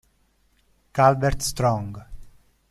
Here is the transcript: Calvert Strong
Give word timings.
Calvert 0.91 1.43
Strong 1.45 1.93